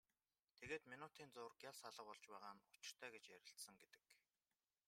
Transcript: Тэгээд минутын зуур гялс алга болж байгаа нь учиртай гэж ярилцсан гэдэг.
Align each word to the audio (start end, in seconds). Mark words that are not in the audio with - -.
Тэгээд 0.59 0.83
минутын 0.93 1.27
зуур 1.35 1.53
гялс 1.63 1.81
алга 1.89 2.03
болж 2.07 2.23
байгаа 2.31 2.53
нь 2.55 2.65
учиртай 2.79 3.09
гэж 3.15 3.23
ярилцсан 3.37 3.75
гэдэг. 3.81 4.01